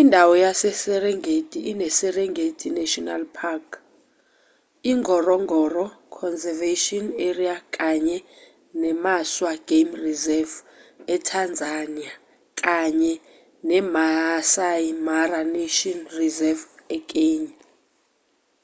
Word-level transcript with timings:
indawo 0.00 0.32
yaseserengeti 0.44 1.58
ineserengeti 1.72 2.66
national 2.80 3.22
park 3.38 3.66
ingorongoro 4.92 5.84
conservation 6.18 7.04
area 7.28 7.56
kanye 7.76 8.18
nemaswa 8.80 9.52
game 9.68 9.92
reserve 10.06 10.54
etanzania 11.14 12.12
kanye 12.62 13.14
nemaasai 13.68 14.90
mara 15.08 15.40
national 15.56 16.04
reserve 16.20 16.64
ekenya 16.96 17.54